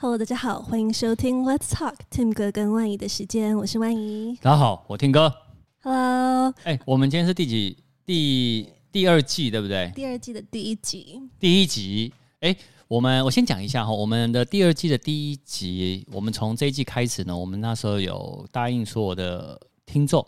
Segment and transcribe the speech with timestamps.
[0.00, 4.38] Hello，大家好，欢迎收听 Let's Talk Tim 哥跟万怡的时间，我是万怡。
[4.40, 5.34] 大家好，我 Tim 哥。
[5.82, 7.76] Hello，哎、欸，我们今天是第几？
[8.06, 9.90] 第第二季对不对？
[9.96, 11.20] 第二季的第一集。
[11.40, 20.24] 第一集，哎、欸，我们我先讲一下哈，我们的第二季的第一集，我们从这一季开始呢，我们那时候有答应所有的听众，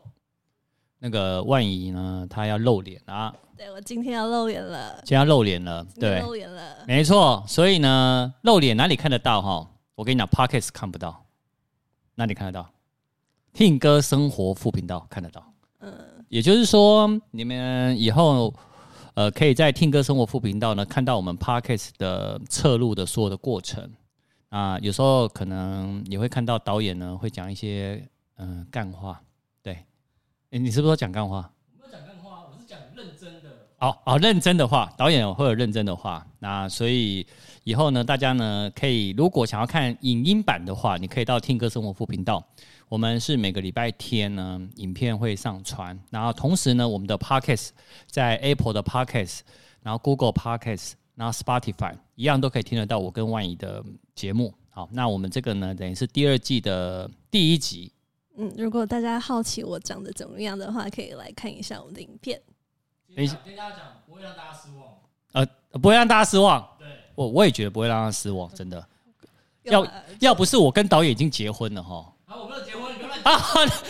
[1.00, 3.34] 那个万仪呢，他要露脸啊。
[3.56, 7.42] 对，我今天要露脸了，今天要露脸了，对，露脸了，没错。
[7.46, 9.68] 所以呢，露脸哪里看得到哈？
[9.96, 11.26] 我跟你讲，Podcast 看不到，
[12.14, 12.70] 哪里看得到
[13.54, 15.52] ？Tim 哥生活副频道看得到。
[15.80, 15.92] 嗯，
[16.28, 18.54] 也就是说，你们以后
[19.12, 23.90] 呃，可以在 Tim 哥生活副频道呢看到我们 Podcast 的侧录的所有的过程
[24.48, 24.78] 啊。
[24.78, 29.20] 有时候可能也会看到导演呢会讲一些嗯干话。
[30.50, 31.50] 对，哎，你是不是说讲干话？
[33.78, 36.26] 好好认真的话，导演会有认真的话。
[36.38, 37.26] 那所以
[37.64, 42.46] 以后呢，大家呢可以如果想要看影音版的话，你可以到 Tim 哥生活副频道。
[42.90, 45.98] 我们是每个礼拜天呢，影片会上传。
[46.10, 47.70] 然后同时呢，我们的 Podcast
[48.06, 49.40] 在 Apple 的 Podcast，
[49.82, 53.82] 然后 Google Podcast，然后 Spotify 一样都可以听得到我跟万仪的
[54.14, 54.52] 节目。
[54.68, 57.90] 好，那我们这个呢，等于是第二季的第一集。
[58.40, 62.40] 嗯，如果大家好奇我长得怎么样的话，可以来看一下我们的影片。
[63.14, 64.88] 跟跟大家讲，不会让大家失望。
[65.32, 65.46] 呃，
[65.78, 66.66] 不会让大家失望。
[66.78, 68.82] 对，我我也觉得不会让他失望，真的。
[69.64, 69.86] 要
[70.20, 72.10] 要不是我跟导演已经结婚了哈。
[72.24, 73.30] 啊，我没有结婚，你不要乱讲。
[73.30, 73.42] 啊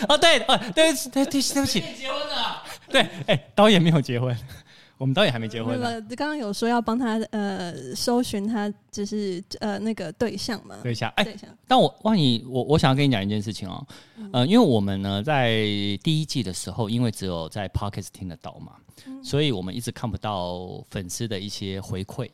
[0.09, 1.79] 啊， 对，啊，对对对对不起。
[1.95, 2.61] 结婚了。
[2.89, 4.37] 对，哎，导演没有结婚。
[5.01, 5.81] 我们导演还没结婚。
[6.15, 10.77] 刚刚有说要帮他呃搜寻他就是呃那个对象嘛？
[10.83, 11.49] 对象哎，对象。
[11.67, 13.83] 但我万一，我我想要跟你讲一件事情哦，
[14.31, 15.55] 呃，因为我们呢在
[16.03, 18.73] 第一季的时候，因为只有在 Pocket 听得到嘛，
[19.23, 22.29] 所以我们一直看不到粉丝的一些回馈。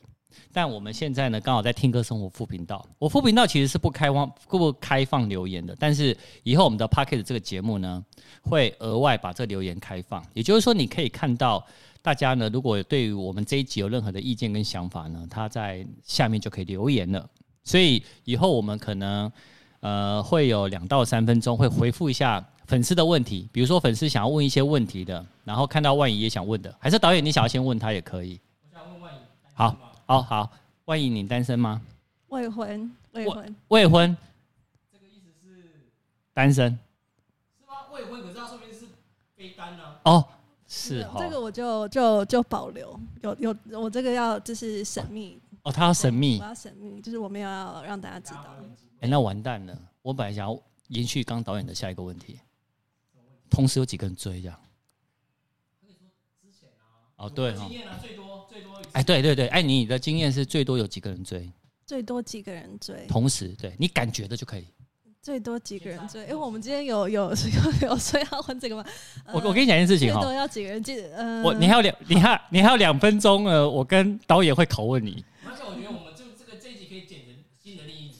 [0.51, 8.03] 但我们现在呢，刚好在 Tim 哥生活副频道，我副频道其实是不开放不开放留言的，但是以后我们的 Pocket 这个节目呢，
[8.41, 11.65] 会额外把这留言开放，也就是说你可以看到。
[12.07, 17.29] 大家呢，如果对于我们这一集有任何的意见跟想法呢，他在下面就可以留言了。
[17.65, 19.29] 所以以后我们可能
[19.81, 28.39] 呃会有两到三分钟会回复一下粉丝的问题，比如说粉丝想要问一些问题的，然后看到万仪也想问的，还是导演你想要先问他也可以。
[28.63, 29.17] 我想问万仪，
[29.53, 29.75] 好，
[30.05, 30.51] 好，好，
[30.85, 31.81] 万仪你单身吗？
[32.29, 34.17] 未婚，未婚，未婚。
[34.93, 35.61] 这个意思是
[36.33, 36.71] 单身？
[36.71, 37.73] 是吗？
[37.91, 38.85] 未婚，可是他说明是
[39.35, 39.83] 非单呢。
[40.05, 40.25] 哦。
[40.77, 48.55] 是哈，这个我就就就保留，有有我这个要就是神秘哦，他要神秘，我要神秘，就是我没有要让大家知道。
[48.99, 50.57] 哎，那完蛋了，我本来想要
[50.89, 52.39] 延续刚导演的下一个问题，
[53.49, 54.59] 同时有几个人追这样？
[57.17, 61.51] 哦，对哈，经验啊，最多最多，哎，对对对，哎，你的经验是最多有几个人追？
[61.85, 63.07] 最多几个人追？
[63.07, 64.67] 同时，对你感觉的就可以。
[65.27, 66.21] 最多几个人追？
[66.21, 67.35] 因为我们今天有有有
[67.89, 68.85] 有说要问这个吗？
[69.33, 70.81] 我我跟你讲一件事情哈，最多要几个人？
[70.81, 75.25] 记得呃，我你还有两，你还你还有两分钟呃，我跟导演会拷问你。
[75.45, 78.19] 而且我觉得我们就这个这一集可以剪成新的另一集，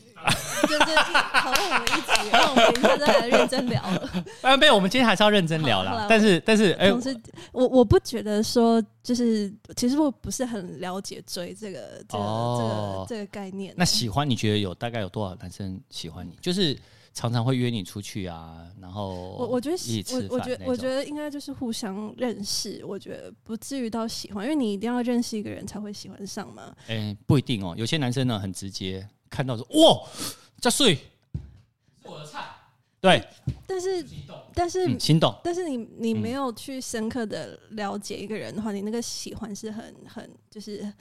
[0.64, 4.10] 就是讨论我们一集，然后我们等一下再来认真聊了。
[4.42, 6.08] 啊，没有，我们今天还是要认真聊啦。
[6.10, 7.18] 但是但是，哎，同时
[7.54, 11.80] 我我不觉得说就是，其实我不是很了解追这个
[12.10, 12.26] 这个
[12.58, 13.74] 这个这个概念。
[13.78, 16.34] 那喜欢你觉得有大概有多少男生喜欢你？
[16.42, 16.78] 就是。
[17.18, 19.78] 常常会约你出去啊，然后我我觉得
[20.14, 26.72] 我我觉得我觉得应该就是互相认识，我觉得不至于到喜欢，因为你一定要认识一个人才会喜欢上嘛。
[26.82, 30.08] 哎、欸，不一定哦，有些男生呢很直接，看到说哇，
[30.62, 32.46] 这水是我的菜，
[33.02, 33.28] 对，
[33.66, 34.06] 但是
[34.54, 40.94] 但是、嗯、心动，但是你你没有去深刻的了解一个人的话，你那个喜欢是很很就是。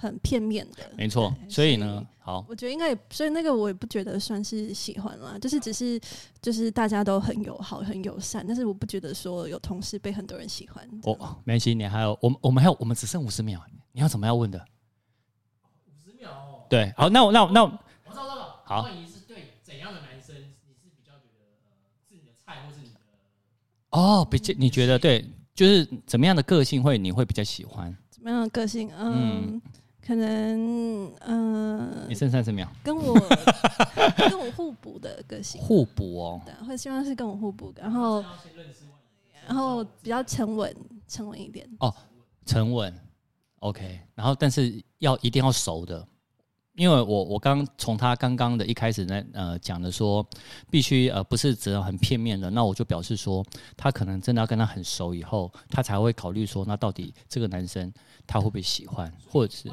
[0.00, 1.34] 很片面的，没错。
[1.46, 6.00] 所以呢，好，我觉得应该也，所以那个我也不觉得算是喜欢啦，就是只是
[6.40, 10.82] 就是大家都很友好、很友善，但是我不觉得说有同事被很多人喜欢。
[11.02, 13.62] 哦，没关系，你还有我们，我们还有我们只剩五十秒，
[13.92, 14.58] 你要怎么要问的？
[15.86, 16.64] 五十秒哦。
[16.70, 18.62] 对，好，那我那我那我，我知道了。
[18.64, 20.34] 好，万仪是对怎样的男生，
[20.66, 21.76] 你是比较觉得呃
[22.08, 23.00] 是你的菜，或是你的
[23.90, 27.94] 哦，比较你觉得对，就是怎么样的个性会你会比较喜欢？
[28.08, 28.90] 怎么样的个性？
[28.96, 29.54] 嗯。
[29.54, 29.62] 嗯
[30.04, 33.14] 可能嗯，呃、你剩三十秒，跟我
[34.16, 38.24] 跟我互补的个性，互补哦，对，会希望是跟我互补，然后
[39.46, 40.74] 然后比较沉稳，
[41.06, 41.68] 沉稳一点。
[41.80, 41.94] 哦，
[42.46, 42.92] 沉稳
[43.60, 46.04] ，OK，然后但是要一定要熟的，
[46.74, 50.26] 因为我我刚从他刚刚的一开始呢，呃讲的说
[50.70, 53.44] 必须呃不是只要很片面的，那我就表示说
[53.76, 57.92] 他可能真的要跟他很熟以后，他才会考虑说那到底这个男生
[58.26, 59.70] 他会不会喜欢，或者是。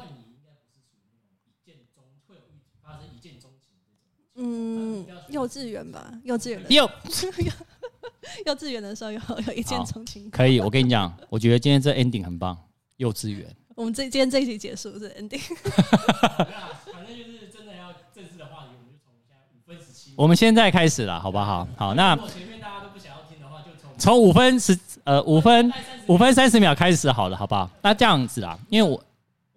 [4.40, 6.88] 嗯，幼稚园吧，幼稚园的 幼
[8.46, 10.30] 幼稚园的时候有有一见钟情。
[10.30, 12.56] 可以，我跟你讲，我觉得今天这 ending 很棒。
[12.98, 15.40] 幼稚园，我们这今天这一集结束是 ending。
[16.92, 20.12] 反正就是真的要正式的话题，我们就从现在五分十七。
[20.16, 21.66] 我们现在开始了，好不好？
[21.76, 25.72] 好，那如果前面大家都不想要听的话，就从从五分十呃五分
[26.06, 27.68] 五分三十秒开始好了，好不好？
[27.82, 29.02] 那这样子啊，因为我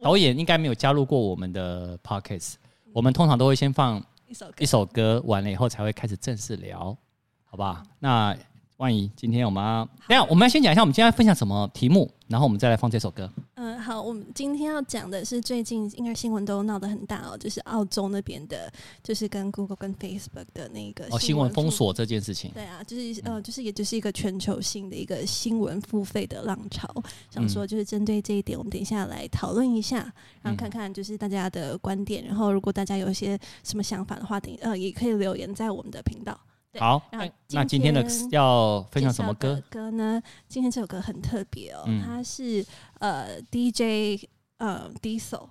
[0.02, 2.54] 导演应该没有加入过我们的 podcast，
[2.94, 4.04] 我们通常都会先放。
[4.32, 6.98] 一首一首歌完了以后才会开始正式聊，
[7.44, 7.84] 好不好？
[8.00, 8.34] 那
[8.82, 13.32] 万怡，今天我们要等下，我们要先讲一下我们今天要分享什么题目，然后我们再来放这首歌。
[13.54, 18.74] 嗯，好，我们今天要讲的是最近应该新闻都闹得很大哦，就是澳洲那边的，
[19.04, 22.50] 就是跟 Google 跟 Facebook 的那个哦新闻封锁这件事情。
[22.56, 26.92] 对啊，就是呃，就是也就是一个全球性的一个新闻付费的浪潮。
[27.30, 30.12] 想说就是针对这一点，我们等一下来讨论一下，
[30.42, 32.26] 然后看看就是大家的观点。
[32.26, 36.36] 然后如果大家有一些什么想法的话，等呃也可以留言在我们的频道。
[36.80, 39.62] 好，那那今天的要分享什么歌？
[39.70, 40.22] 歌呢？
[40.48, 42.66] 今天这首歌很特别哦，嗯、它是
[43.00, 44.26] 呃 DJ
[44.58, 45.50] 呃 Diesel，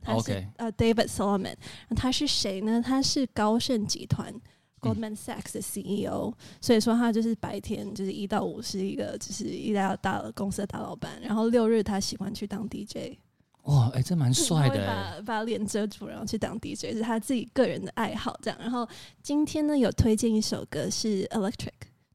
[0.00, 1.54] 他是呃 David Solomon，
[1.94, 2.80] 他是谁呢？
[2.80, 4.32] 他是高盛集团
[4.80, 13.18] Goldman Sachs 的 CEO，、嗯、所以说他就是白天就是一到五是一个就是一家大公司的大老板，然后六日他喜欢去当 DJ。
[13.62, 14.86] 哇，哎、欸，这蛮帅的。
[14.86, 18.58] 把把脸遮住，然后去当 DJ 是他自己个人的爱好，这样。
[18.60, 18.88] 然后
[19.22, 21.70] 今天呢，有推荐一首歌是 Electric，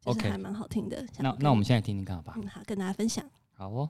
[0.05, 1.05] 就是还蛮好听的。
[1.19, 2.33] 那那我们现在听听看好吧。
[2.35, 3.23] 嗯，好，跟大家分享。
[3.53, 3.89] 好哦。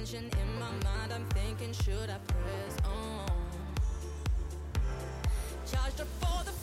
[0.00, 1.12] tension in my mind.
[1.14, 3.26] I'm thinking, should I press on?
[5.70, 6.59] Charged up for the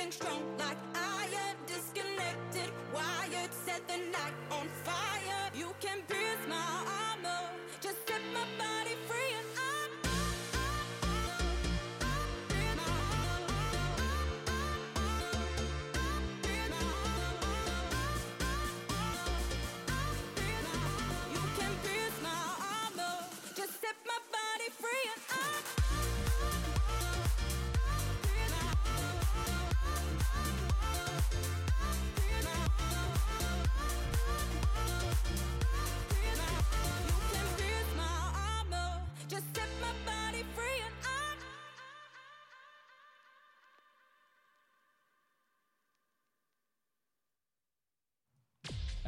[0.00, 0.47] and strong.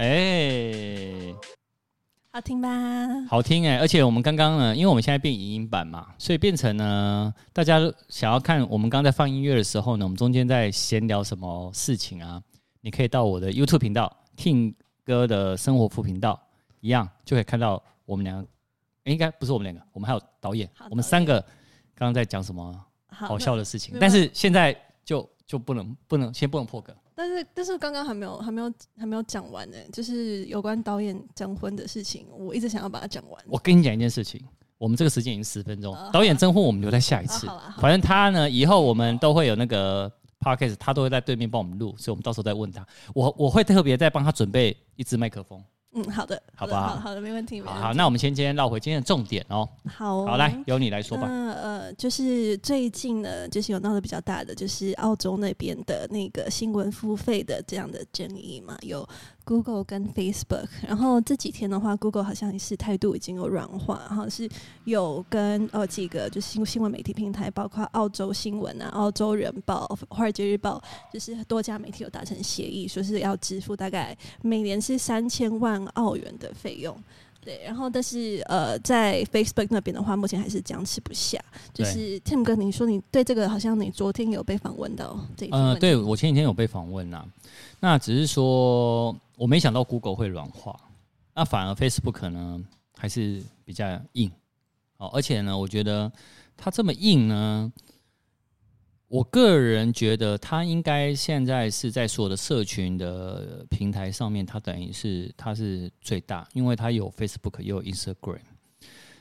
[0.01, 1.35] 哎，
[2.33, 2.71] 好听吧？
[3.29, 3.77] 好听哎！
[3.77, 7.79] 而且我们刚刚呢，因为我们现在变影音版嘛，所以变成呢，大家
[8.09, 12.43] 想要看我们刚在放音乐的时候呢，我们中间在闲聊什么事情啊？
[12.81, 16.41] 你可以到我的 YouTube 频道听歌的生活副频道，
[16.81, 18.49] 一样就可以看到我们两个。
[19.05, 21.39] 应该不是我们两个，我们还有导演，我们三个
[21.95, 22.75] 刚刚在讲什么
[23.09, 26.97] 好笑的事情，但是现在就就不能不能先不能破梗。
[27.21, 33.45] 但是但是刚刚还没有还没有还没有讲完呢，就是有关导演征婚的事情，我一直想要把它讲完。
[33.47, 34.43] 我跟你讲一件事情，
[34.79, 37.47] 我们这个时间已经十分钟，导演征婚我们留在下一次。
[37.79, 40.11] 反正他呢，以后我们都会有那个
[40.41, 42.87] podcast，他都会在对面帮我们录，所以我们到时候再问他。
[43.15, 45.63] 我我会特别再帮他准备一支麦克风。
[45.93, 47.61] 嗯，好的，好不，好好的，没问题。
[47.63, 49.69] 好，好，那我们先今天绕回今天的重点哦。
[49.87, 51.27] 好，好，来由你来说吧。
[51.29, 59.09] 嗯呃，就是最近呢，就是有闹得比较大的，就是澳洲那边的那个新闻付费的这样的争议嘛，有。
[59.45, 64.49] Google 跟 Facebook，然后这几天的话，Google 好像是态度已经有软化，然后是
[64.85, 70.81] 有跟呃几个就是新新闻媒体平台，包括澳洲新闻啊、澳洲人报、华尔街日报，
[71.13, 76.97] 就是多家媒体有达成协议，说是要支付大概每年是三千万澳元的费用。
[77.41, 81.43] 对，然后但是呃，在 Facebook 那边的话，目前还是僵持不下。
[81.73, 87.27] 就是 Tim 哥，你说你对这个好像你昨天有被访问到这一呃，对我前几天有被访问呐、啊，
[87.81, 90.79] 那只是说我没想到 Google 会软化，
[91.35, 92.63] 那反而 Facebook 呢
[92.97, 94.31] 还是比较硬
[94.99, 96.13] 哦，而且呢，我觉得
[96.57, 97.73] 它这么硬呢。
[99.11, 108.39] 我个人觉得，他应该现在是在所有的社群的平台上面，他等于是他是最大，因为他有 Facebook，也有 Instagram。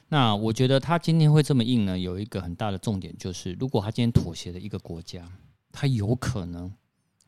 [0.08, 5.27] 那我觉得他今天会这么硬呢，有一个很大的重点就是，如果他今天妥协了一个国家，
[5.72, 6.72] 他有可能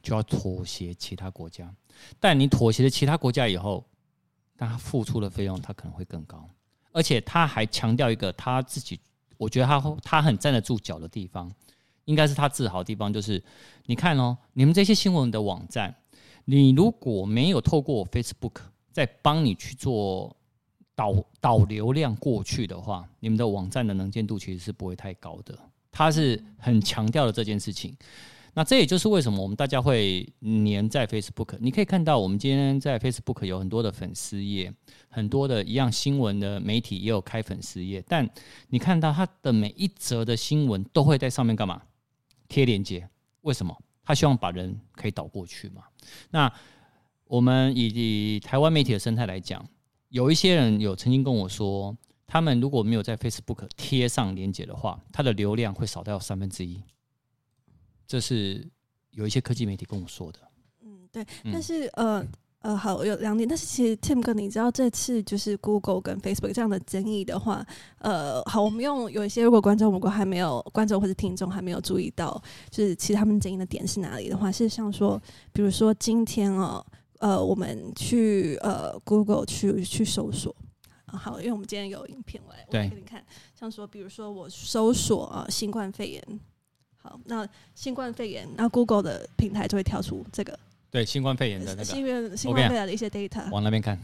[0.03, 1.73] 就要妥协其他国家。
[2.19, 3.83] 但你妥协了其他国家以后，
[4.55, 6.47] 但他付出的费用他可能会更高，
[6.91, 8.99] 而且他还强调一个他自己，
[9.37, 11.51] 我觉得他他很站得住脚的地方。
[12.05, 13.41] 应该是他自豪的地方，就是
[13.86, 15.96] 你看哦，你们这些新闻的网站，
[16.46, 20.36] 你如果没有透过 Facebook 在帮你去做
[20.96, 25.58] 导导流量过去的话，你们的网站的能见度其实是不会太高的。
[25.91, 27.96] 他是很强调的这件事情。
[28.53, 31.55] 那这也就是为什么我们大家会黏在 Facebook。
[31.62, 34.74] 你可以看到，我们今天在 Facebook 有很多的粉丝页，
[35.08, 38.29] 很多的一样新闻的媒体也有开粉丝页，但
[38.67, 41.81] 你看到他的每一则的新闻都会在上面干嘛？
[42.51, 43.10] 贴链接，
[43.41, 43.74] 为什么？
[44.03, 45.86] 他希望把人可以导过去嘛。
[46.31, 46.51] 那
[47.24, 49.65] 我们以，以台湾媒体的生态来讲，
[50.10, 56.84] 有一些人有曾经跟我说，他们如果没有在 Facebook 贴上链接的话，他的流量会少掉三分之一。
[58.05, 58.70] 这是
[59.12, 60.39] 有一些科技媒体跟我说的。
[60.81, 61.25] 嗯，对。
[61.46, 62.22] 但是呃。
[62.61, 67.65] 呃，好，有两点，但是其实 Tim 哥，你知道这次就是 Google 跟 Facebook 这样的争议的话，
[67.97, 72.39] 呃，好，我们用有一些如果观众如果还没有观众或者听众还没有注意到，
[72.69, 75.19] 就是其实他们争议的点是哪里的话，是像说，
[75.51, 76.85] 比如说今天哦，
[77.17, 80.55] 呃，我们去呃 Google 去去搜索，
[81.07, 83.25] 好，因为我们今天有影片来，我来给你看，
[83.59, 86.39] 像说，比如说我搜索啊、呃、新冠肺炎，
[86.97, 90.59] 好，那新冠肺炎，那 Google 的平台就会跳出这个。
[90.91, 93.98] 对新冠肺炎的那个，新冠新冠肺炎的一些 data，往那边看。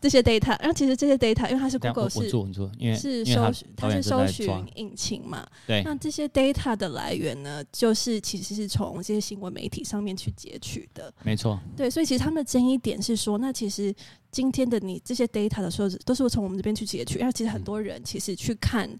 [0.00, 2.28] 这些 data，然后其实这些 data，因为它是 Google 是，
[2.76, 5.46] 因为是搜它是搜寻引擎嘛。
[5.64, 5.80] 对。
[5.84, 11.12] 那这些 data 的来源呢，就是其实是从这些新闻媒体上面去截取的。
[11.22, 11.60] 没错。
[11.76, 13.94] 对，所以其实他们的争议点是说，那其实
[14.32, 18.90] 今天的你这些 data 的时候，都是从我们这边去截取，然后其实很多人其实去看。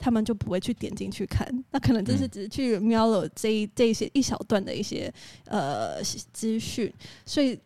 [0.00, 5.12] 他们就不会去点进去看，那可能就是只是去瞄了这一这一些一小段的一些
[5.44, 6.02] 呃
[6.32, 6.92] 资讯，
[7.24, 7.56] 所以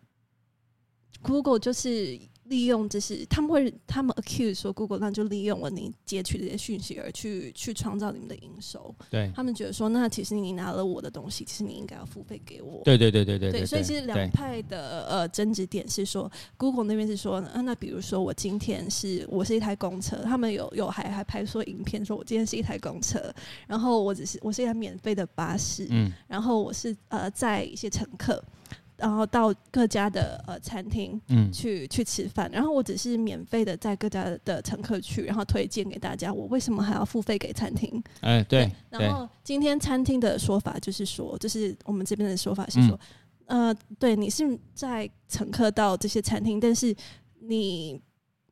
[1.23, 2.19] Google 就是。
[2.47, 8.93] 利用就是他们会他们 accuse 说 Google 那就利用了你截取这些讯息而去去创造你们的营收。
[9.09, 12.81] 对，他们觉得说，那其实你拿了我的东西，其实你应该要付费给我。
[12.83, 23.33] 对对对对对所以其实两派的呃争执点是说，Google 那边是说，啊，那比如说我今天是我是一台公车，他们有有还还拍出影片说我今天是一台公车，
[23.67, 28.43] 然后我只是我是一台免费的巴士，嗯，然后我是呃载一些乘客。
[28.97, 32.49] 然后到各家的呃餐厅，嗯，去去吃饭。
[32.51, 36.31] 然后我只是免费的载各家的乘客去，然后推荐给大家。
[36.31, 38.01] 我为什么还要付费给餐厅？
[38.21, 38.71] 哎，对。
[38.89, 42.99] 对然后今天餐厅的说法就是说，就是我们这边的说法是说，
[43.47, 46.95] 嗯、呃，对你是在乘客到这些餐厅，但是
[47.41, 48.01] 你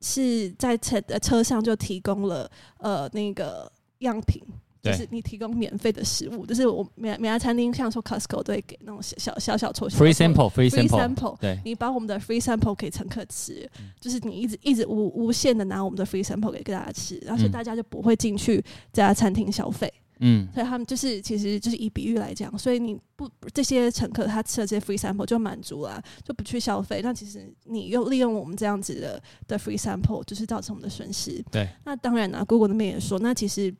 [0.02, 4.44] 是在车呃车上就提供了呃那个样品。
[4.84, 13.66] 就是你提供免费的食物，就是我每每家餐厅像说 Costco 都会给那种小小小小抽 free sample，free sample，, sample 对，你把我们的 free sample 给乘客吃，
[14.02, 18.58] 就是你一直一直无无限的拿我们的 free sample 给大家吃，然后所以大家就不会进去
[18.92, 19.92] 这家餐厅消费。
[20.20, 27.00] 嗯，所以他们就是，其实就是以比喻来讲，所以你不这些乘客他吃了这些 free sample 就满足了，就不去消费。
[27.02, 31.42] 那其实你又利用我们这样子的的 free sample，就是造成我们的损失。
[31.52, 33.74] 对，那当然了，Google 那边也说，那其实。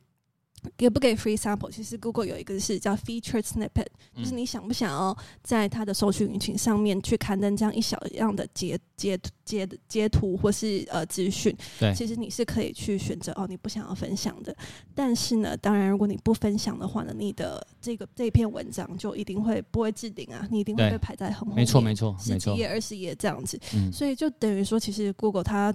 [0.76, 1.70] 给不给 free sample？
[1.70, 11.54] 其实 Google 有一个是叫 featured snippet，就是你想不想要在它的搜索引擎上面去刊登这样一小样的截截截截图或是呃资讯。
[11.78, 14.56] 对，其实你是可以去选择哦，你不想要分享的。
[14.94, 21.56] 但是呢，当然如果你不分享的话呢，你的这个这篇文章就一定会不会置顶啊，你一定会被排在很后面。
[21.56, 23.58] 没错没错，十几页二十页这样子。
[23.74, 25.74] 嗯，所以就等于说，其实 Google 它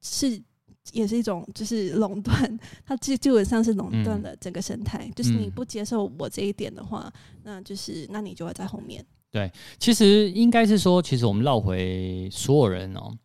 [0.00, 0.42] 是。
[0.92, 5.06] 也是一种就是垄断，它基基本上是垄断了整个生态。
[5.06, 9.04] 嗯、就是你不接受我这一点的话，嗯、那就是那你就会在后面。
[9.30, 13.16] 对，其实应该是说，其实我们绕回所有人哦，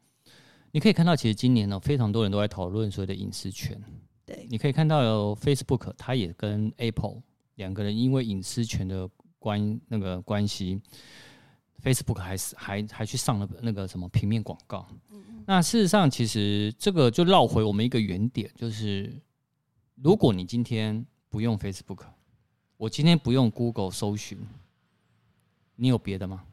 [0.71, 3.75] 你可以看到，其实今年呢，非常多人都在讨论所谓的隐私权。
[4.23, 7.23] 对，你可以看到有 Facebook，它也跟 Apple
[7.55, 9.09] 两个人因为隐私权的
[9.39, 10.79] 关那个关系
[11.85, 14.85] ，Facebook 还是还还去上了那个什么平面广告。
[15.45, 19.13] 那事实上，其实这个就绕回我们一个原点，就是
[20.01, 21.99] 如果你今天不用 Facebook，
[22.77, 24.39] 我今天不用 Google 搜寻，
[25.75, 26.43] 你有别的吗？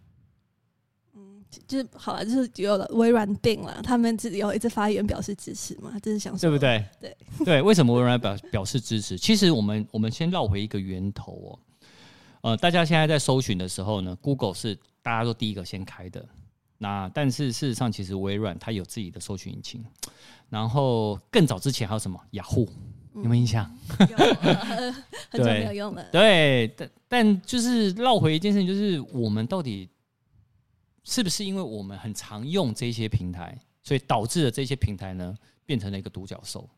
[1.15, 6.85] 嗯，就是好了，就是有了微软病了，他们自己有一直发言表示支持嘛，就是想说，对不对？
[7.01, 9.17] 对对，为什么微软表表示支持？
[9.17, 11.59] 其实我们我们先绕回一个源头哦，
[12.51, 16.27] 呃，大家现在在搜寻的时候呢，Google 是大家都第一个先开的。
[16.79, 19.85] 那但是事实上，其实微软它有自己的搜寻引擎，
[20.49, 22.69] 然后更早之前还有什么雅虎，
[23.15, 23.71] 有没有印象？
[24.01, 24.17] 有，
[25.31, 26.05] 很久没有用了。
[26.11, 29.89] 对，但但就是绕回一件事情，就是我们到底
[31.05, 36.69] 是不是因为我们很常用这些平台，所以导致了这些平台呢变成了一个独角兽？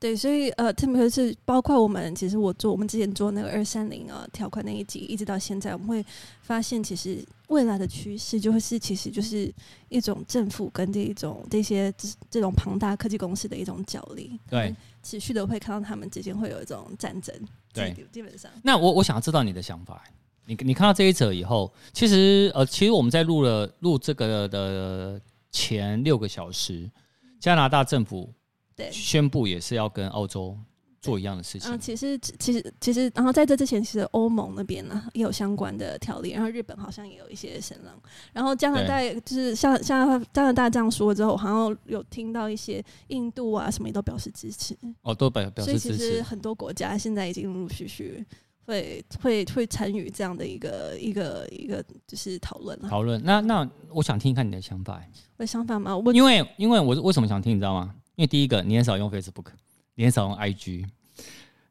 [0.00, 6.04] 对，所以呃，特别是包括我们，其实我做我们之前做那个二三零啊条款那一集，一直到现在，我们会
[6.40, 9.52] 发现，其实未来的趋势就会是，其实就是
[9.88, 17.34] 一种政府跟这一种这些这这种庞大科技公司的一种角力，对，持续的会看到他们之间会有一种战争，
[17.72, 18.48] 对，基本上。
[18.62, 20.00] 那我我想要知道你的想法，
[20.46, 26.88] 你你看到这一则以后，其实呃，其实我们在录了录这个的前六个小时，
[27.40, 28.32] 加拿大政府。
[28.78, 30.56] 对，宣布也是要跟澳洲
[31.00, 31.68] 做一样的事情。
[31.72, 37.92] 嗯，其实其实其实，然后在这之前，其实欧盟那边呢也有相关的条例，然后日本好像也有一些声浪，
[38.32, 44.76] 然后加拿大就是像像加拿大这样说之后，好像有听到一些印度啊什么也都表示支持。
[45.02, 45.88] 哦，都表表示支持。
[45.88, 48.24] 所以其实很多国家现在已经陆陆续续
[48.64, 52.88] 会会会参与这样的一个一个一个就是讨论了。
[52.88, 53.20] 讨论。
[53.24, 55.02] 那那我想听一看你的想法。
[55.36, 55.96] 我的想法吗？
[55.96, 57.94] 我因为因为我为什么想听，你知道吗？
[58.18, 59.46] 因为第一个，你很少用 Facebook，
[59.94, 60.84] 你很少用 IG，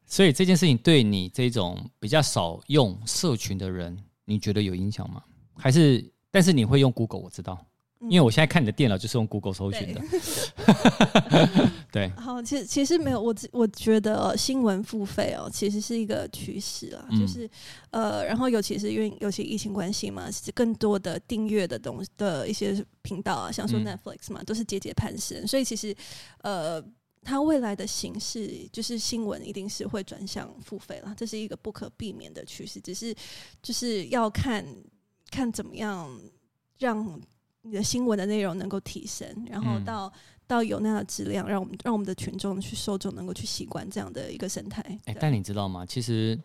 [0.06, 5.22] 所以这件事情对你这种比较少用社群的人，你觉得有影响吗？
[5.54, 7.62] 还是，但是你会用 Google，我知道，
[8.00, 10.00] 因为我现在看你的电脑就是用 Google 搜寻的。
[11.90, 17.48] 对，好，其实其实没有，我我觉得新闻付费哦，其实是一个趋势啊，就是
[17.90, 22.84] 呃，然后尤其是因为尤其疫情关系嘛，其实更多的订阅的东西的一些。
[23.00, 25.96] 频道啊，像说 Netflix 嘛，嗯、都是节节攀升，所以其实，
[26.42, 26.78] 呃，
[27.22, 32.78] 它未来的形式就是新闻一定是会转向付费了，这是一个不可避免的趋势。
[32.78, 33.14] 只是
[33.62, 34.62] 就是要看
[35.30, 36.20] 看怎么样
[36.78, 37.18] 让
[37.62, 40.12] 你的新闻的内容能够提升，然后到、嗯、
[40.48, 44.82] 到有那样的质量，让我们让我们的群众去受众能够去习惯这样的一个生态。
[44.82, 45.86] 哎、欸，但你知道吗？
[45.86, 46.36] 其实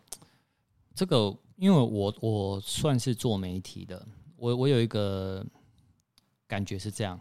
[0.94, 5.44] 这个，因为我我算是做媒体的，我我有一个。
[6.46, 7.18] 感觉是这样，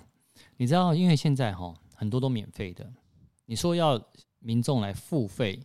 [0.57, 2.93] 你知道，因为现在哈很多都免费的，
[3.45, 3.99] 你说要
[4.39, 5.59] 民众来付费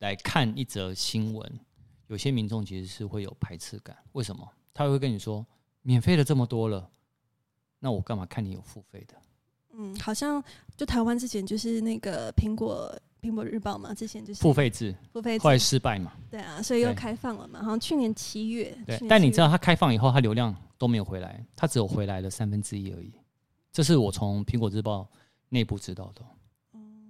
[0.00, 1.60] 来看一则新闻，
[2.06, 3.96] 有些民众其实是会有排斥感。
[4.12, 4.46] 为什么？
[4.74, 5.44] 他会跟你说，
[5.80, 6.88] 免费的这么多了，
[7.78, 9.14] 那我干嘛看你有付费的？
[9.78, 10.42] 嗯，好像
[10.76, 20.54] 就台湾之前就是那个苹果苹果日报嘛，之前就是付费制，付费制后来失败嘛，对啊，所以又开放了嘛，好像去年七月，对，但你知道它开放以后，它流量。
[20.80, 23.12] 都没有回来，它只有回来了三分之一而已。
[23.72, 25.10] 这是我从苹果日报
[25.48, 26.22] 内部知道的。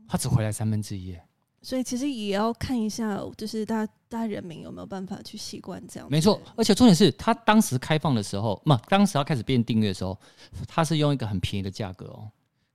[0.09, 1.15] 它只回来三分之一，
[1.61, 6.09] 所以其实也要看一下，就是大家大家人民有没有办法去习惯这样。
[6.11, 10.19] 没错，而且重点是他当时开放的时候，嘛，当时要开始变订阅的时候，
[10.67, 12.27] 他是用一个很便宜的价格哦，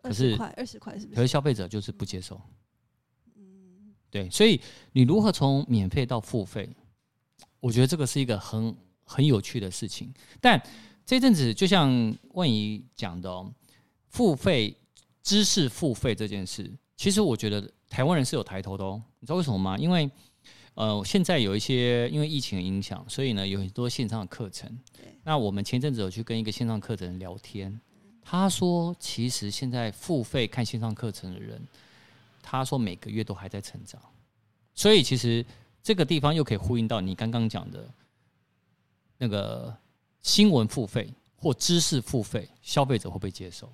[0.03, 1.15] 可是二十块，二十块是不是？
[1.15, 2.39] 可是消费者就是不接受。
[3.35, 4.61] 嗯对，所以
[4.91, 6.69] 你如何从免费到付费，
[7.59, 10.13] 我觉得这个是一个很很有趣的事情。
[10.39, 10.61] 但
[11.05, 13.51] 这阵子就像万怡讲的哦，
[14.09, 14.77] 付费
[15.21, 19.01] 知识付费这件事，其实我觉得台湾人是有抬头的哦。
[19.19, 19.77] 你知道为什么吗？
[19.77, 20.09] 因为
[20.75, 24.77] 呃，现在有一些因为疫情的影响，所以呢有很多线上的课程。
[25.23, 27.79] 那我们前阵子有去跟一个线上课程聊天，
[28.23, 31.61] 他说其实现在付费看线上课程的人。
[32.45, 33.99] 他说每个月都还在成长，
[34.75, 35.43] 所以其实
[35.81, 37.89] 这个地方又可以呼应到你刚刚讲的
[39.17, 39.73] 那个
[40.21, 43.71] 新闻付费或知识付费，消费者会不会接受？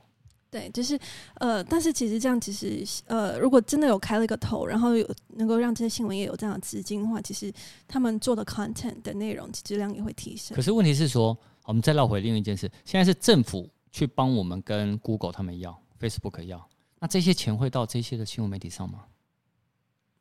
[0.51, 0.97] 对，就是
[1.39, 7.51] 呃，但是其实这样其实呃，如果真的有开了一个头，然后有能够让这些新闻业有这样的资金的话，其实
[7.88, 10.55] 他们做的 content 的内容质量也会提升。
[10.55, 16.67] 可是问题是说，我们再绕回另一件事，现在是政府去帮我们跟 Google 他们要，Facebook 要。
[16.99, 19.06] 那这些钱会到这些的新闻媒体上吗？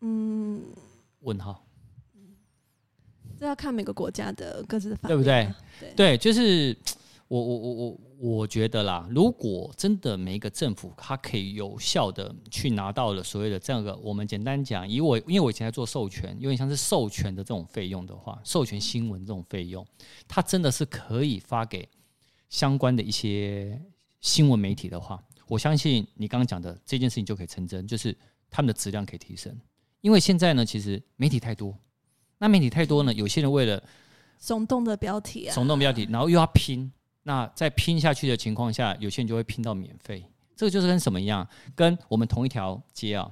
[0.00, 0.62] 嗯，
[1.20, 1.64] 问号。
[3.38, 5.54] 这要看每个国家的各自的法律，对不对？
[5.78, 6.76] 对，对，就是
[7.28, 19.86] 我我我我我觉得啦，如果真的每一个政府它可以有效的去拿到了所谓的这样的，我们简单讲，以我因为我以前在做授权，有点像是授权的这种费用的话，授权新闻这种费用，
[20.26, 21.88] 它真的是可以发给
[22.48, 23.80] 相关的一些
[24.20, 25.22] 新闻媒体的话。
[25.46, 28.14] 我相信你刚刚讲的这件事情就可以成真，就是
[28.50, 29.58] 他们的质量可以提升。
[30.02, 31.74] 因为现在呢，其实媒体太多，
[32.36, 33.82] 那媒体太多呢，有些人为了
[34.40, 40.22] 耸动的标题啊，耸动标题，然后又要拼，那在拼下去的情况下，有些人就会拼到免费。
[40.54, 41.48] 这个就是跟什么一样？
[41.74, 43.30] 跟我们同一条街啊，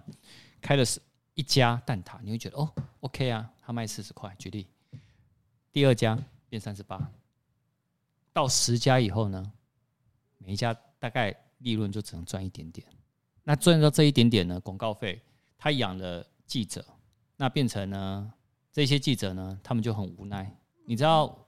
[0.61, 0.99] 开了是
[1.35, 4.67] 一家蛋挞，你会觉得哦，OK 啊，他卖四十块，举例，
[5.71, 7.11] 第二家变三十八，
[8.37, 9.53] 到十家以后呢，
[10.37, 11.35] 每一家大概。
[11.61, 12.87] 利润就只能赚一点点，
[13.43, 14.61] 那赚到这一点点呢？
[14.61, 15.23] 广告费，
[15.57, 16.85] 他养了记者，
[17.39, 18.31] 那变成呢，
[18.71, 20.55] 这些记者呢，他们就很无奈。
[20.85, 21.47] 你知道，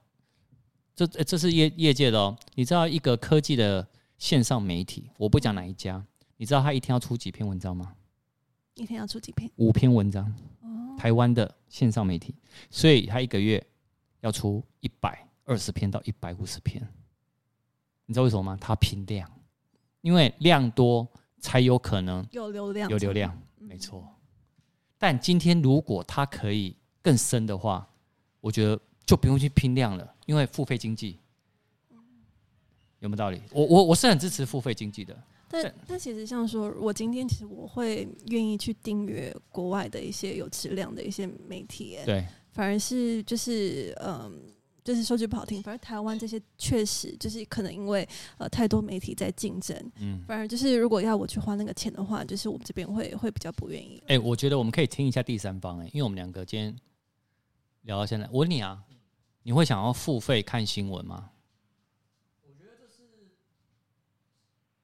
[0.96, 2.34] 这这是业业界的哦。
[2.54, 6.02] 你知道一个科技的线上媒体，我不讲哪一家，
[6.38, 7.94] 你知道他一天要出几篇文章吗？
[8.76, 9.50] 一天要出几篇？
[9.56, 10.34] 五篇文章。
[10.96, 12.34] 台湾的线上媒体，
[12.70, 13.62] 所以他一个月
[14.20, 16.86] 要出一百二十篇到一百五十篇。
[18.06, 18.56] 你知道为什么吗？
[18.60, 19.28] 它拼量。
[20.00, 21.06] 因为量多
[21.40, 24.06] 才有可能有流量，有流量，没错。
[24.96, 27.86] 但今天如果它可以更深的话，
[28.40, 31.18] 我觉得就不用去拼量了，因为付费经济
[33.00, 33.42] 有没有道理？
[33.50, 35.20] 我我我是很支持付费经济的。
[35.48, 44.54] 但但其实像说，我今天其实我会愿意去订阅国外的一些有质量的一些媒体，对，反而是就是嗯。
[44.88, 53.98] 就是说句不好听，反正台湾这些确实就是可能因为呃太多媒体在竞争，嗯，反而就是如果要我去花那个钱的话，就是我们这边会会比较不愿意。
[54.04, 56.74] 哎、欸，我觉得我们可以听一下第三方哎、欸，因为我们两个今天
[57.82, 58.82] 聊到现在，我问你啊，
[59.42, 61.32] 你会想要付费看新闻吗？
[62.40, 63.36] 我觉得这是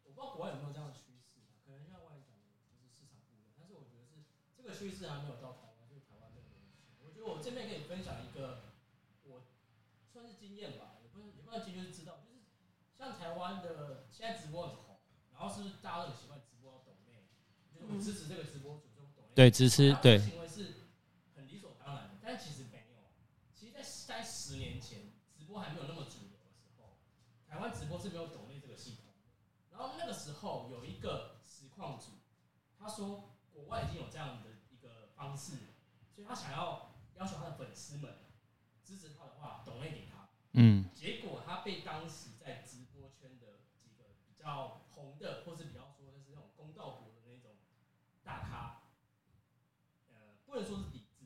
[0.05, 4.21] 我不知道国外有没有这样的趋势，可能像外讲的就是市场部分，但是我觉得是
[4.55, 6.77] 这个趋势还没有到台湾，就是台湾这个东西。
[7.01, 8.61] 我觉得我这边可以分享一个。
[10.15, 12.39] 算是经验吧，也不是也不算经验，就是知道，就是
[12.97, 14.95] 像台湾的现在直播很红，
[15.45, 17.29] 然后是不是大家都很喜欢直播要抖内，
[17.71, 20.89] 就是我支持这个直播主就抖内，对支持对行为是
[21.37, 23.13] 很理所当然的，但其实没有，
[23.53, 26.97] 其实在在十年前直播还没有那么主流的时候，
[27.47, 29.13] 台湾直播是没有抖内这个系统，
[29.71, 32.13] 然后那个时候有一个实况组，
[32.79, 35.59] 他说国外已经有这样的一个方式，
[36.15, 38.17] 所以他想要要求他的粉丝们。
[38.83, 40.29] 支持他的话，抖内给他。
[40.53, 47.53] 嗯，结果他被当时在直播圈的几个比较红的，或是比较说的是那种公道伯的那种
[48.23, 48.83] 大咖，
[50.11, 51.25] 呃，不能说是抵制，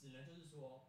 [0.00, 0.88] 只能就是说，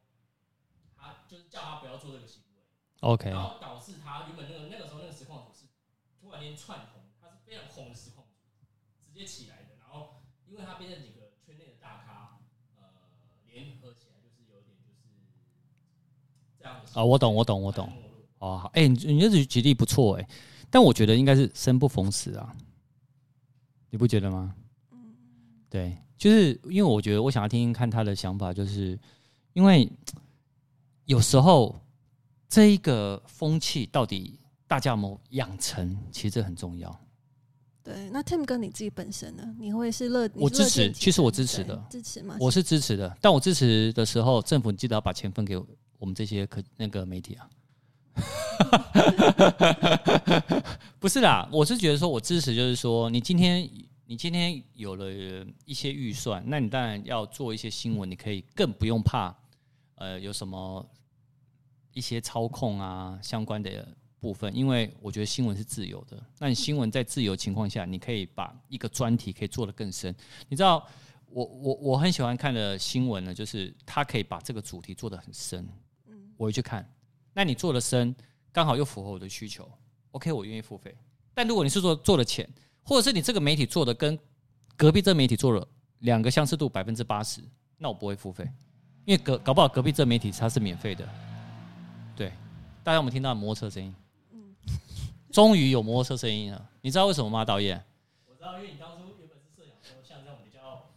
[0.98, 2.62] 他就是叫他不要做这个行为。
[3.00, 3.32] OK。
[3.32, 5.66] 然后导致他原本那个那个时候那个实况组是
[6.22, 8.38] 突然间窜红，他是非常红的实况组，
[9.02, 9.70] 直接起来的。
[9.82, 12.38] 然后因为他变成几个圈内的大咖，
[12.78, 12.84] 呃，
[13.52, 15.10] 联合起来就是有点就是
[16.60, 16.92] 这样的。
[16.94, 17.92] 啊，我懂，我懂，我懂。
[18.38, 20.30] 哦，好，哎，你你这举举例不错，哎，
[20.70, 22.56] 但我觉得应该是生不逢时啊，
[23.90, 24.56] 你不觉得吗？
[25.68, 29.00] 对，就是因为我觉得我想要听听看他的想法，就是
[29.54, 29.92] 因为
[31.06, 31.80] 有时候
[32.48, 37.00] 这一个风气到底大家有没有养成，其实这很重要。
[37.84, 39.44] 对，那 Tim 哥你自己本身呢？
[39.60, 40.30] 你会是乐？
[40.36, 42.38] 我支持，其实我支持的，支持吗？
[42.40, 45.66] 我是支持的，但我支持的时候，政府你记得要把钱分给我。
[46.00, 47.50] 我们这些可那个媒体啊，
[51.00, 53.70] 不是啦，我是觉得说，我支持就是说，你今天
[54.06, 55.06] 你今天有了
[55.64, 59.34] 一些预算，那你当然要做一些新闻，你可以更不用怕，
[60.04, 60.86] 呃，有什么
[61.94, 63.88] 一些操控啊相关的
[64.20, 66.22] 部分，因为我觉得新闻是自由的。
[66.40, 70.14] 那你新闻在自由情况下，你可以把一个专题可以做得更深。
[70.50, 70.86] 你知道，
[71.28, 75.66] 我我我很喜欢看的新闻呢，就是他可以把这个主题做得很深，
[76.08, 76.86] 嗯我会去看。
[77.34, 78.14] 那你做的深，
[78.52, 79.66] 刚好又符合我的需求
[80.12, 80.94] ，OK，我愿意付费。
[81.34, 82.46] 但如果你是做做的浅，
[82.82, 84.20] 或者是你这个媒体做的跟
[84.76, 85.66] 隔壁这个媒体做了
[86.00, 87.42] 两个相似度百分之八十，
[87.78, 88.46] 那我不会付费，
[89.06, 91.08] 因为隔搞不好隔壁这个媒体它是免费的。
[92.16, 92.32] 对，
[92.84, 93.94] 大家有没有听到摩托车声音？
[94.32, 94.56] 嗯，
[95.32, 96.70] 终于有摩托车声音了。
[96.82, 97.84] 你知道为什么吗，导演？
[98.30, 100.90] 我知道，因为你当初原本是设想说像这种比较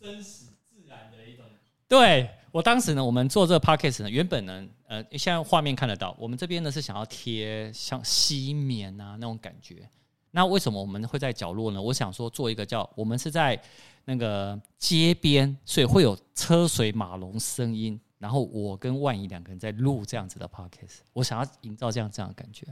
[0.00, 1.44] 真实自然的一种。
[1.88, 9.88] 对，我当时呢，我们做这个 podcast 呢，原本呢，呃，现在画面看得到，我们这边呢是想要贴像吸棉啊那种感觉。
[10.30, 11.80] 那为什么我们会在角落呢？
[11.80, 13.58] 我想说做一个叫我们是在
[14.06, 18.00] 那个街边，所以会有车水马龙声音。
[18.18, 22.66] 然后我跟万怡两个人在录这样子的 podcast，我想要营造这样这样的感觉。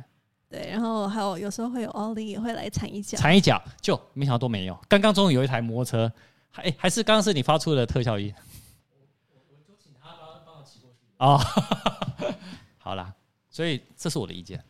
[0.49, 4.79] 对，然后还有有时候会有奥利也会来踩一脚，踩一脚就没想到都没有。
[4.89, 6.13] 刚刚终于有一台摩托车，
[6.51, 8.33] 还还是刚刚是你发出的特效音。
[8.91, 10.99] 我我就请他帮帮我骑过去。
[11.19, 11.39] 哦，
[12.79, 13.15] 好啦，
[13.51, 14.65] 所以这是我的意见。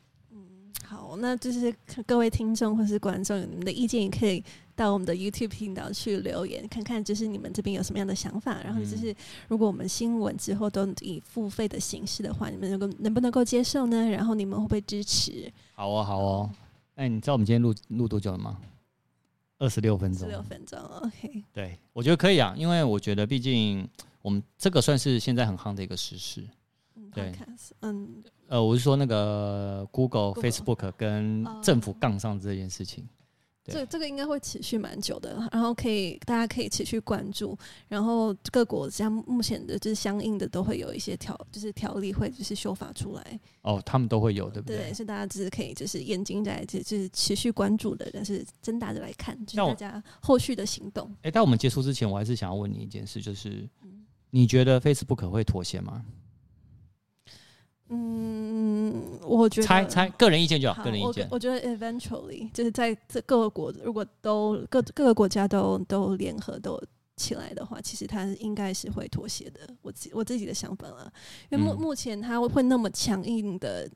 [0.95, 1.75] 好，那就是
[2.07, 4.43] 各位听众或是观众，你们的意见也可以
[4.77, 8.63] 到我们的 YouTube 频道去留言，看看就是你们这边有什么样的想法。
[8.63, 9.13] 然后就是，
[9.49, 14.09] 如果我们新闻之后都以付费的形式的话，你们能够能不能够接受呢？
[14.09, 15.53] 然后你们会不会支持？
[15.75, 16.51] 好哦，好哦。
[16.95, 18.57] 哎，你知道我们今天录录多久了吗？
[19.59, 20.29] 二十六分钟。
[20.29, 21.43] 二十六分钟，OK。
[21.53, 23.89] 对，我觉得可以啊，因为我觉得毕竟
[24.23, 26.45] 我们这个算是现在很夯的一个时事。
[27.13, 27.33] 对，
[27.81, 33.09] 嗯，呃，我是说那个 Google, Google、Facebook 跟政府杠上这件事情，
[33.65, 37.57] 这、uh, 这个应该会持续蛮久的，然后可以大家可以持续关注，
[37.89, 43.41] 然后各国家目前的就是相应的都会有一些条，就是条例会就是修法出来。
[43.63, 44.77] 哦，他们都会有，对不对？
[44.77, 51.11] 对，是大家只是可以就是眼睛在就是持续关注的，但是睁大着来看，就是大家后续的行动。
[51.23, 53.69] 哎，在我们结束之前，我还是想要问你一件事，就是
[54.31, 56.05] 你觉得 Facebook 会妥协吗？
[57.95, 61.29] 嗯，我觉得猜猜个人意见就好，好个人意见。
[61.31, 66.83] 我觉得 eventually 就是在这各个国，如果都各各个国家都都联合都
[67.17, 69.61] 起来的话，其实他应该是会妥协的。
[69.83, 71.13] 我自我自己的想法啊，
[71.51, 73.89] 因为目、嗯、目前他会那么强硬的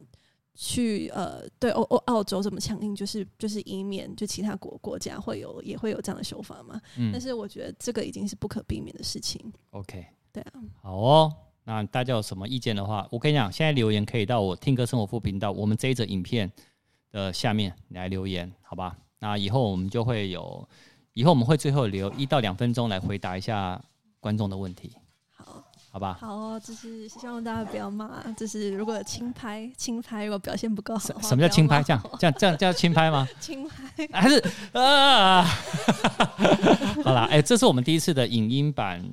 [0.55, 6.81] 去呃对欧欧澳洲这么强硬，就是就是以免就其他国国家会有也会有这样的手法嘛。
[6.97, 9.53] 嗯，但是我觉得这个已经是不可避免的事情。
[9.71, 11.33] OK，对啊，好哦。
[11.69, 16.51] 那大家有什么意见的话，我跟你讲，现在留言可以到我听歌生活副频道，我们这一则影片
[17.13, 18.97] 的下面来留言，好吧？
[19.19, 20.67] 那以后我们就会有，
[21.13, 23.79] 以后我们会最后留一到两分钟来回答一下
[24.19, 24.93] 观众的问题，
[25.37, 26.17] 好，好吧？
[26.19, 31.83] 好哦，就是希望大家不要骂，就是如果有轻拍轻拍，如果表现不够好，什么叫轻拍？
[31.83, 33.29] 这样这样这样叫轻拍吗？
[33.39, 35.43] 轻拍还是啊？
[37.05, 39.05] 好啦，哎、欸，这是我们第一次的影音版。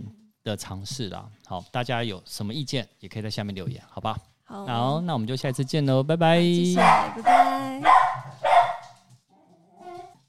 [0.45, 4.17] 的尝试啦，好，大家有什么意见也可以在下面留言，好吧？
[4.45, 7.94] 好，好，那我们就下一次见喽，拜拜，谢谢，拜拜。